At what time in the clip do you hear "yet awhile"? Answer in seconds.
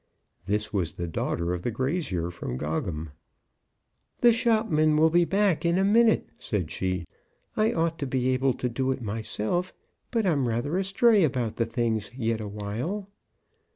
12.17-13.09